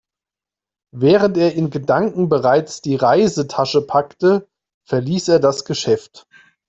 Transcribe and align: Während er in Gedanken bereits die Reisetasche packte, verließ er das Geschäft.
Während 0.95 1.37
er 1.37 1.53
in 1.53 1.69
Gedanken 1.69 2.27
bereits 2.27 2.81
die 2.81 2.95
Reisetasche 2.95 3.83
packte, 3.83 4.47
verließ 4.87 5.27
er 5.27 5.39
das 5.39 5.63
Geschäft. 5.63 6.25